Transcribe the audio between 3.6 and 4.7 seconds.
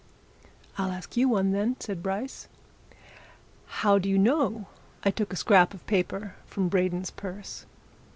"How do you know